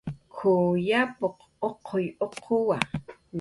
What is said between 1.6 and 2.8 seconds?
uq uquwa"